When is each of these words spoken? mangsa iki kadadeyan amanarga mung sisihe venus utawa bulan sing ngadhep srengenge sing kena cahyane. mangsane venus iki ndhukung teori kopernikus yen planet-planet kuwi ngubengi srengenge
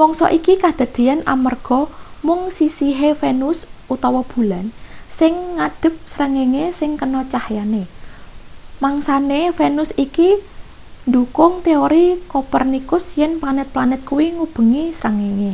mangsa 0.00 0.26
iki 0.38 0.54
kadadeyan 0.62 1.20
amanarga 1.32 1.80
mung 2.26 2.42
sisihe 2.58 3.08
venus 3.20 3.58
utawa 3.94 4.20
bulan 4.30 4.66
sing 5.18 5.32
ngadhep 5.56 5.94
srengenge 6.12 6.64
sing 6.78 6.90
kena 7.00 7.20
cahyane. 7.32 7.82
mangsane 8.82 9.40
venus 9.58 9.90
iki 10.04 10.28
ndhukung 11.08 11.54
teori 11.66 12.06
kopernikus 12.32 13.04
yen 13.20 13.32
planet-planet 13.42 14.00
kuwi 14.08 14.26
ngubengi 14.36 14.84
srengenge 14.98 15.52